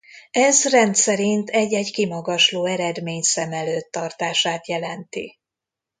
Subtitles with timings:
[0.31, 5.39] Ez rendszerint egy-egy kimagasló eredmény szem előtt tartását jelenti.